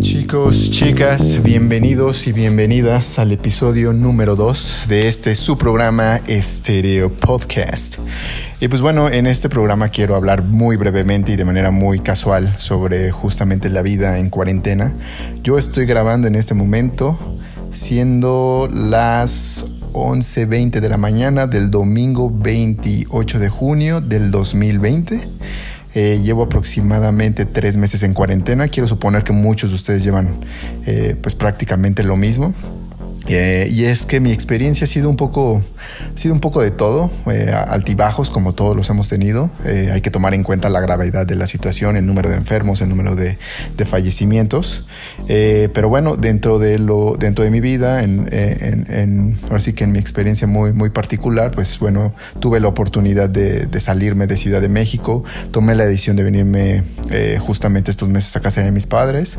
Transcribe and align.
Chicos, 0.00 0.70
chicas, 0.70 1.42
bienvenidos 1.42 2.26
y 2.26 2.32
bienvenidas 2.32 3.18
al 3.18 3.32
episodio 3.32 3.92
número 3.92 4.34
2 4.34 4.86
de 4.88 5.08
este 5.08 5.36
su 5.36 5.58
programa 5.58 6.22
Stereo 6.26 7.10
Podcast. 7.10 7.98
Y 8.60 8.68
pues 8.68 8.80
bueno, 8.80 9.10
en 9.10 9.26
este 9.26 9.50
programa 9.50 9.90
quiero 9.90 10.16
hablar 10.16 10.42
muy 10.42 10.76
brevemente 10.76 11.32
y 11.32 11.36
de 11.36 11.44
manera 11.44 11.70
muy 11.70 11.98
casual 11.98 12.54
sobre 12.58 13.10
justamente 13.10 13.68
la 13.68 13.82
vida 13.82 14.18
en 14.18 14.30
cuarentena. 14.30 14.94
Yo 15.42 15.58
estoy 15.58 15.84
grabando 15.84 16.28
en 16.28 16.34
este 16.34 16.54
momento 16.54 17.18
siendo 17.70 18.70
las 18.72 19.66
11.20 19.92 20.80
de 20.80 20.88
la 20.88 20.96
mañana 20.96 21.46
del 21.46 21.70
domingo 21.70 22.32
28 22.32 23.38
de 23.38 23.48
junio 23.50 24.00
del 24.00 24.30
2020. 24.30 25.28
Eh, 25.94 26.20
llevo 26.22 26.44
aproximadamente 26.44 27.46
tres 27.46 27.76
meses 27.76 28.02
en 28.02 28.14
cuarentena. 28.14 28.68
Quiero 28.68 28.86
suponer 28.86 29.24
que 29.24 29.32
muchos 29.32 29.70
de 29.70 29.76
ustedes 29.76 30.04
llevan 30.04 30.40
eh, 30.86 31.16
pues 31.20 31.34
prácticamente 31.34 32.02
lo 32.02 32.16
mismo. 32.16 32.54
Eh, 33.32 33.68
y 33.70 33.84
es 33.84 34.06
que 34.06 34.18
mi 34.18 34.32
experiencia 34.32 34.84
ha 34.84 34.88
sido 34.88 35.08
un 35.08 35.16
poco, 35.16 35.62
ha 36.14 36.18
sido 36.18 36.34
un 36.34 36.40
poco 36.40 36.62
de 36.62 36.72
todo, 36.72 37.10
eh, 37.30 37.52
altibajos 37.52 38.28
como 38.28 38.54
todos 38.54 38.76
los 38.76 38.90
hemos 38.90 39.08
tenido. 39.08 39.50
Eh, 39.64 39.90
hay 39.92 40.00
que 40.00 40.10
tomar 40.10 40.34
en 40.34 40.42
cuenta 40.42 40.68
la 40.68 40.80
gravedad 40.80 41.26
de 41.26 41.36
la 41.36 41.46
situación, 41.46 41.96
el 41.96 42.06
número 42.06 42.28
de 42.28 42.36
enfermos, 42.36 42.80
el 42.80 42.88
número 42.88 43.14
de, 43.14 43.38
de 43.76 43.84
fallecimientos. 43.84 44.84
pero 45.26 45.88
bueno, 45.88 46.16
dentro 46.16 46.58
de 46.58 46.78
lo, 46.78 47.16
dentro 47.18 47.44
de 47.44 47.50
mi 47.50 47.60
vida, 47.60 48.02
en, 48.02 48.28
en, 48.32 48.86
en, 48.90 49.38
ahora 49.44 49.60
sí 49.60 49.74
que 49.74 49.84
en 49.84 49.92
mi 49.92 49.98
experiencia 49.98 50.46
muy, 50.46 50.72
muy 50.72 50.90
particular, 50.90 51.52
pues 51.52 51.78
bueno, 51.78 52.12
tuve 52.40 52.58
la 52.58 52.68
oportunidad 52.68 53.30
de, 53.30 53.66
de 53.66 53.80
salirme 53.80 54.26
de 54.26 54.36
Ciudad 54.36 54.60
de 54.60 54.68
México, 54.68 55.22
tomé 55.52 55.74
la 55.74 55.86
decisión 55.86 56.16
de 56.16 56.24
venirme 56.24 56.82
justamente 57.38 57.90
estos 57.90 58.08
meses 58.08 58.34
a 58.36 58.40
casa 58.40 58.62
de 58.62 58.72
mis 58.72 58.86
padres. 58.86 59.38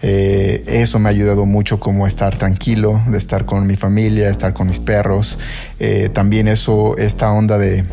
eso 0.00 0.98
me 0.98 1.08
ha 1.08 1.10
ayudado 1.10 1.46
mucho 1.46 1.80
como 1.80 2.04
a 2.04 2.08
estar 2.08 2.36
tranquilo, 2.36 3.02
de 3.08 3.18
estar 3.18 3.31
con 3.46 3.66
mi 3.66 3.76
familia, 3.76 4.28
estar 4.28 4.52
con 4.52 4.68
mis 4.68 4.80
perros. 4.80 5.38
Eh, 5.80 6.10
también 6.12 6.46
eso, 6.48 6.96
esta 6.98 7.32
onda 7.32 7.58
de 7.58 7.84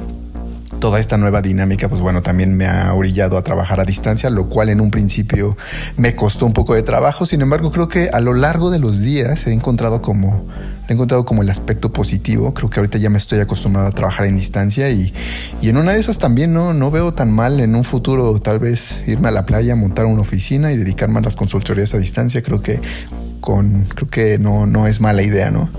toda 0.80 1.00
esta 1.00 1.18
nueva 1.18 1.42
dinámica, 1.42 1.90
pues 1.90 2.02
bueno, 2.02 2.22
también 2.22 2.56
me 2.56 2.66
ha 2.66 2.94
orillado 2.94 3.38
a 3.38 3.44
trabajar 3.44 3.80
a 3.80 3.86
distancia, 3.86 4.30
lo 4.30 4.50
cual 4.50 4.70
en 4.70 4.80
un 4.82 4.92
principio 4.92 5.58
me 5.98 6.16
costó 6.16 6.46
un 6.46 6.54
poco 6.54 6.74
de 6.74 6.84
trabajo. 6.84 7.26
Sin 7.26 7.42
embargo, 7.42 7.72
creo 7.72 7.88
que 7.88 8.10
a 8.10 8.20
lo 8.20 8.34
largo 8.34 8.70
de 8.70 8.80
los 8.80 9.02
días 9.02 9.46
he 9.48 9.54
encontrado 9.54 10.02
como, 10.02 10.46
he 10.88 10.94
encontrado 10.94 11.26
como 11.26 11.42
el 11.42 11.50
aspecto 11.50 11.92
positivo. 11.92 12.54
Creo 12.54 12.70
que 12.70 12.80
ahorita 12.80 12.98
ya 12.98 13.10
me 13.10 13.18
estoy 13.18 13.40
acostumbrado 13.40 13.88
a 13.88 13.92
trabajar 13.92 14.26
en 14.26 14.38
distancia 14.38 14.90
y, 14.90 15.14
y 15.62 15.70
en 15.70 15.78
una 15.78 15.94
de 15.94 16.00
esas 16.00 16.18
también 16.18 16.54
no, 16.54 16.74
no 16.74 16.92
veo 16.92 17.14
tan 17.14 17.32
mal 17.32 17.60
en 17.60 17.76
un 17.76 17.84
futuro 17.84 18.40
tal 18.40 18.60
vez 18.60 19.04
irme 19.08 19.28
a 19.28 19.32
la 19.32 19.46
playa, 19.46 19.76
montar 19.76 20.06
una 20.06 20.22
oficina 20.22 20.72
y 20.72 20.78
dedicarme 20.78 21.20
a 21.20 21.22
las 21.24 21.36
consultorías 21.36 21.94
a 21.94 21.98
distancia. 21.98 22.42
Creo 22.42 22.62
que 22.62 22.80
con, 23.40 23.86
creo 23.86 24.10
que 24.10 24.40
no, 24.40 24.66
no 24.66 24.88
es 24.88 25.02
mala 25.02 25.22
idea, 25.24 25.52
¿no? 25.52 25.70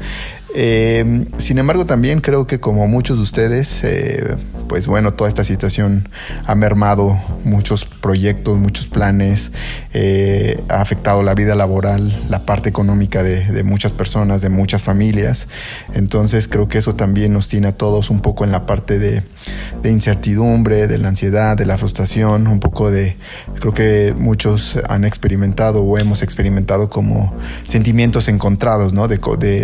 Eh, 0.54 1.26
sin 1.38 1.58
embargo, 1.58 1.86
también 1.86 2.20
creo 2.20 2.46
que 2.46 2.58
como 2.58 2.86
muchos 2.88 3.18
de 3.18 3.22
ustedes, 3.22 3.84
eh, 3.84 4.36
pues 4.68 4.86
bueno, 4.86 5.14
toda 5.14 5.28
esta 5.28 5.44
situación 5.44 6.08
ha 6.46 6.54
mermado 6.54 7.18
muchos 7.44 7.84
proyectos, 7.84 8.58
muchos 8.58 8.88
planes, 8.88 9.52
eh, 9.92 10.62
ha 10.68 10.80
afectado 10.80 11.22
la 11.22 11.34
vida 11.34 11.54
laboral, 11.54 12.24
la 12.28 12.46
parte 12.46 12.68
económica 12.68 13.22
de, 13.22 13.62
muchas 13.64 13.92
personas, 13.92 14.42
de 14.42 14.48
muchas 14.48 14.82
familias. 14.82 15.48
Entonces 15.94 16.48
creo 16.48 16.68
que 16.68 16.78
eso 16.78 16.94
también 16.94 17.32
nos 17.32 17.48
tiene 17.48 17.68
a 17.68 17.72
todos 17.72 18.10
un 18.10 18.20
poco 18.20 18.44
en 18.44 18.52
la 18.52 18.66
parte 18.66 18.98
de, 18.98 19.22
incertidumbre, 19.84 20.86
de 20.86 20.98
la 20.98 21.08
ansiedad, 21.08 21.56
de 21.56 21.66
la 21.66 21.78
frustración, 21.78 22.46
un 22.46 22.60
poco 22.60 22.90
de, 22.90 23.16
creo 23.58 23.72
que 23.72 24.14
muchos 24.16 24.80
han 24.88 25.04
experimentado 25.04 25.82
o 25.82 25.98
hemos 25.98 26.22
experimentado 26.22 26.90
como 26.90 27.34
sentimientos 27.64 28.28
encontrados, 28.28 28.92
¿no? 28.92 29.08
De, 29.08 29.18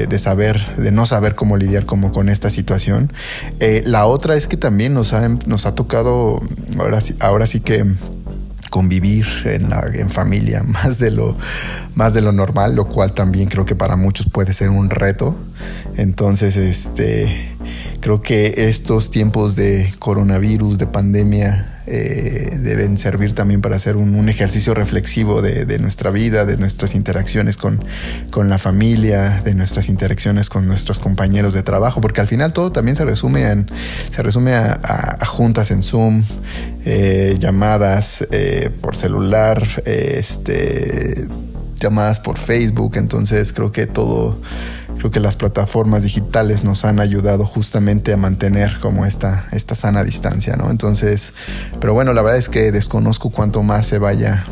de 0.07 0.19
saber 0.19 0.76
de 0.77 0.93
no 0.93 1.07
saber 1.07 1.35
cómo 1.35 1.57
lidiar 1.57 1.87
como 1.87 2.13
con 2.13 2.29
esta 2.29 2.51
situación. 2.51 3.13
Eh, 3.61 3.83
la 3.87 4.07
otra 4.07 4.37
es 4.37 4.47
que 4.47 4.57
también 4.57 4.95
nos 4.95 5.13
ha, 5.13 5.29
nos 5.47 5.67
ha 5.67 5.75
tocado, 5.75 6.41
ahora 6.79 7.01
sí, 7.01 7.15
ahora 7.21 7.47
sí 7.47 7.61
que 7.61 7.85
convivir 8.71 9.27
en, 9.45 9.71
la, 9.71 9.85
en 9.93 10.11
familia 10.11 10.63
más 10.67 10.99
de 10.99 11.11
lo 11.11 11.37
más 11.95 12.13
de 12.13 12.21
lo 12.21 12.31
normal, 12.33 12.75
lo 12.75 12.89
cual 12.89 13.13
también 13.13 13.49
creo 13.49 13.65
que 13.65 13.75
para 13.75 13.97
muchos 13.97 14.29
puede 14.29 14.53
ser 14.53 14.69
un 14.69 14.91
reto. 14.91 15.35
Entonces, 15.97 16.57
este 16.57 17.56
creo 18.01 18.23
que 18.23 18.55
estos 18.69 19.11
tiempos 19.11 19.57
de 19.57 19.93
coronavirus, 19.99 20.79
de 20.79 20.87
pandemia, 20.87 21.73
eh, 21.89 22.59
deben 22.63 22.99
servir 22.99 23.33
también 23.33 23.61
para 23.61 23.77
hacer 23.77 23.95
un, 23.95 24.29
ejercicio 24.29 24.75
reflexivo 24.75 25.41
de, 25.41 25.79
nuestra 25.79 26.11
vida, 26.11 26.45
de 26.45 26.57
nuestras 26.57 26.97
interacciones 26.97 27.57
con, 27.57 27.81
con, 28.31 28.49
la 28.49 28.59
familia, 28.59 29.41
de 29.45 29.55
nuestras 29.55 29.89
interacciones 29.89 30.49
con 30.49 30.67
nuestros 30.67 30.99
compañeros 30.99 31.55
de 31.55 31.63
trabajo, 31.63 32.01
porque 32.01 32.21
al 32.21 32.27
final 32.27 32.53
todo 32.53 32.73
también 32.73 32.97
se 32.97 33.05
resume, 33.05 33.51
en, 33.51 33.71
se 34.11 34.23
resume 34.23 34.53
a 34.55 35.25
juntas 35.27 35.71
en 35.71 35.85
Zoom, 35.85 36.25
eh, 36.89 37.35
llamadas 37.41 38.25
eh, 38.31 38.71
por 38.81 38.95
celular, 38.95 39.67
este, 39.85 41.27
llamadas 41.81 42.21
por 42.21 42.39
Facebook, 42.39 42.93
entonces 42.95 43.53
creo 43.53 43.73
que 43.73 43.87
todo 43.87 44.41
que 45.11 45.21
las 45.21 45.37
plataformas 45.37 46.03
digitales 46.03 46.65
nos 46.65 46.85
han 46.85 47.01
ayudado 47.01 47.45
justamente 47.45 48.13
a 48.13 48.17
mantener 48.17 48.79
como 48.81 49.07
esta, 49.07 49.47
esta 49.53 49.75
sana 49.75 50.05
distancia, 50.05 50.57
¿no? 50.57 50.71
Entonces, 50.71 51.35
pero 51.81 51.95
bueno, 51.95 52.13
la 52.13 52.23
verdad 52.23 52.39
es 52.39 52.49
que 52.49 52.73
desconozco 52.73 53.31
cuánto 53.31 53.63
más 53.63 53.87
se 53.87 53.99
vaya 53.99 54.45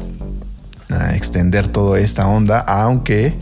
a 0.91 1.15
extender 1.15 1.67
toda 1.67 1.99
esta 1.99 2.27
onda, 2.27 2.61
aunque 2.61 3.39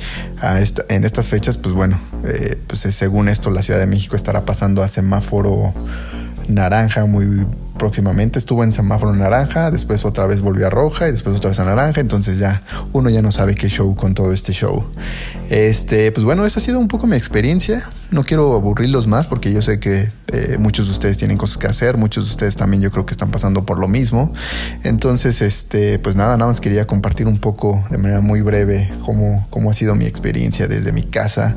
en 0.89 1.05
estas 1.05 1.29
fechas, 1.29 1.57
pues 1.57 1.75
bueno, 1.75 1.99
eh, 2.25 2.57
pues 2.67 2.81
según 2.81 3.29
esto 3.29 3.51
la 3.51 3.63
Ciudad 3.63 3.81
de 3.81 3.87
México 3.87 4.17
estará 4.17 4.45
pasando 4.45 4.83
a 4.83 4.89
semáforo 4.89 5.75
naranja 6.49 7.05
muy 7.07 7.47
próximamente 7.83 8.39
estuvo 8.39 8.63
en 8.63 8.73
semáforo 8.73 9.13
naranja, 9.13 9.73
después 9.73 10.05
otra 10.05 10.25
vez 10.29 10.41
volvió 10.41 10.69
a 10.69 10.71
roja 10.71 11.09
y 11.09 11.11
después 11.11 11.35
otra 11.35 11.49
vez 11.49 11.59
a 11.59 11.65
naranja, 11.65 12.01
entonces 12.01 12.39
ya 12.39 12.63
uno 12.93 13.11
ya 13.11 13.23
no 13.23 13.33
sabe 13.33 13.57
qué 13.57 13.69
show 13.69 13.97
con 13.97 14.15
todo 14.15 14.33
este 14.33 14.53
show. 14.53 14.85
Este, 15.51 16.13
pues 16.13 16.25
bueno, 16.25 16.47
esa 16.47 16.61
ha 16.61 16.63
sido 16.63 16.79
un 16.79 16.87
poco 16.87 17.09
mi 17.09 17.17
experiencia. 17.17 17.83
No 18.13 18.23
quiero 18.23 18.55
aburrirlos 18.55 19.09
más 19.09 19.27
porque 19.27 19.53
yo 19.53 19.63
sé 19.63 19.81
que 19.81 20.13
eh, 20.29 20.59
muchos 20.61 20.87
de 20.87 20.93
ustedes 20.93 21.19
tienen 21.19 21.37
cosas 21.37 21.59
que 21.59 21.67
hacer, 21.67 21.97
muchos 21.97 22.27
de 22.27 22.31
ustedes 22.31 22.55
también 22.55 22.83
yo 22.83 22.93
creo 22.93 23.05
que 23.05 23.13
están 23.13 23.33
pasando 23.33 23.67
por 23.67 23.81
lo 23.81 23.89
mismo. 23.89 24.33
Entonces, 24.85 25.43
este, 25.43 25.99
pues 25.99 26.15
nada, 26.15 26.37
nada 26.37 26.47
más 26.47 26.61
quería 26.61 26.87
compartir 26.87 27.27
un 27.27 27.39
poco 27.39 27.85
de 27.91 27.99
manera 27.99 28.21
muy 28.21 28.43
breve 28.43 28.93
cómo, 29.05 29.49
cómo 29.51 29.71
ha 29.71 29.75
sido 29.75 29.97
mi 29.97 30.07
experiencia 30.07 30.69
desde 30.69 30.93
mi 30.93 31.03
casa. 31.03 31.57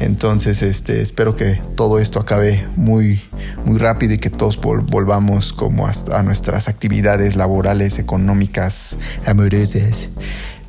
Entonces, 0.00 0.62
este, 0.62 1.00
espero 1.00 1.36
que 1.36 1.60
todo 1.74 1.98
esto 1.98 2.20
acabe 2.20 2.66
muy, 2.76 3.20
muy 3.64 3.78
rápido 3.78 4.14
y 4.14 4.18
que 4.18 4.30
todos 4.30 4.58
volvamos 4.60 5.52
como 5.56 5.88
a 5.88 6.22
nuestras 6.22 6.68
actividades 6.68 7.34
laborales, 7.34 7.98
económicas, 7.98 8.98
amorosas. 9.26 10.08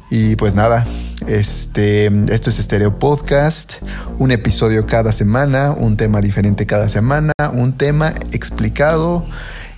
Y 0.09 0.38
pues 0.38 0.56
nada, 0.56 0.88
este, 1.28 2.06
esto 2.34 2.50
es 2.50 2.56
Stereo 2.56 2.98
Podcast, 2.98 3.74
un 4.18 4.31
episodio 4.31 4.86
cada 4.86 5.12
semana, 5.12 5.72
un 5.72 5.98
tema 5.98 6.22
diferente 6.22 6.66
cada 6.66 6.88
semana, 6.88 7.34
un 7.53 7.74
tema 7.74 8.14
explicado 8.31 9.25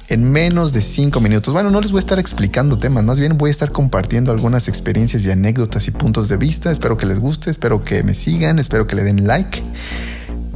en 0.10 0.32
menos 0.32 0.72
de 0.72 0.82
cinco 0.82 1.20
minutos. 1.20 1.54
Bueno, 1.54 1.72
no 1.72 1.82
les 1.82 1.92
voy 1.92 1.98
a 1.98 2.02
estar 2.02 2.20
explicando 2.20 2.78
temas, 2.78 3.04
más 3.04 3.20
bien 3.20 3.38
voy 3.38 3.50
a 3.50 3.52
estar 3.52 3.72
compartiendo 3.72 4.32
algunas 4.32 4.68
experiencias 4.68 5.26
y 5.26 5.32
anécdotas 5.32 5.88
y 5.88 5.92
puntos 5.92 6.30
de 6.30 6.38
vista. 6.38 6.72
Espero 6.72 6.98
que 6.98 7.08
les 7.08 7.20
guste, 7.20 7.50
espero 7.50 7.84
que 7.84 8.04
me 8.04 8.14
sigan, 8.14 8.60
espero 8.60 8.86
que 8.86 8.96
le 8.96 9.04
den 9.04 9.26
like. 9.26 9.64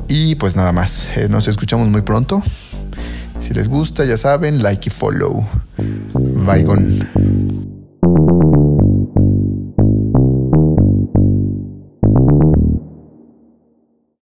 Y 0.07 0.35
pues 0.35 0.55
nada 0.55 0.71
más, 0.71 1.09
eh, 1.15 1.27
nos 1.29 1.47
escuchamos 1.47 1.87
muy 1.89 2.01
pronto. 2.01 2.43
Si 3.43 3.53
les 3.53 3.67
gusta, 3.67 4.05
ya 4.05 4.15
saben, 4.15 4.63
like 4.63 4.87
y 4.87 4.89
follow. 4.89 5.45
Bye, 5.77 6.63
gone. 6.63 7.05